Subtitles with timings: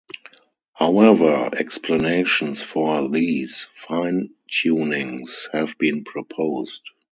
[0.73, 6.89] However, explanations for these fine-tunings have been proposed.